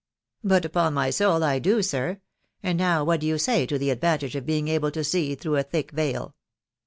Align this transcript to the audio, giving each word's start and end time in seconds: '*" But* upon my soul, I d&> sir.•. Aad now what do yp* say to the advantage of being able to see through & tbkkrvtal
'*" 0.17 0.27
But* 0.43 0.65
upon 0.65 0.95
my 0.95 1.11
soul, 1.11 1.43
I 1.43 1.59
d&> 1.59 1.83
sir.•. 1.83 2.19
Aad 2.67 2.75
now 2.77 3.03
what 3.03 3.19
do 3.19 3.31
yp* 3.35 3.39
say 3.39 3.65
to 3.67 3.77
the 3.77 3.91
advantage 3.91 4.35
of 4.35 4.47
being 4.47 4.67
able 4.67 4.89
to 4.89 5.03
see 5.03 5.35
through 5.35 5.57
& 5.57 5.71
tbkkrvtal 5.71 6.33